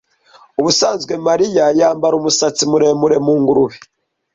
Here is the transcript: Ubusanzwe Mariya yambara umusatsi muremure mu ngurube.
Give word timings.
Ubusanzwe 0.59 1.13
Mariya 1.27 1.65
yambara 1.79 2.13
umusatsi 2.17 2.63
muremure 2.71 3.17
mu 3.25 3.33
ngurube. 3.41 3.77